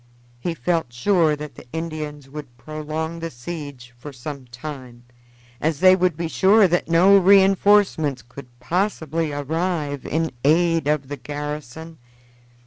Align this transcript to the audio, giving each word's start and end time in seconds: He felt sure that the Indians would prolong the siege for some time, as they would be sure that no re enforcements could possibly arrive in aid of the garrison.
He 0.39 0.55
felt 0.55 0.91
sure 0.91 1.35
that 1.35 1.53
the 1.53 1.67
Indians 1.71 2.27
would 2.27 2.57
prolong 2.57 3.19
the 3.19 3.29
siege 3.29 3.93
for 3.99 4.11
some 4.11 4.45
time, 4.47 5.03
as 5.61 5.79
they 5.79 5.95
would 5.95 6.17
be 6.17 6.27
sure 6.27 6.67
that 6.67 6.89
no 6.89 7.15
re 7.19 7.43
enforcements 7.43 8.23
could 8.23 8.47
possibly 8.59 9.31
arrive 9.31 10.03
in 10.03 10.31
aid 10.43 10.87
of 10.87 11.07
the 11.07 11.17
garrison. 11.17 11.99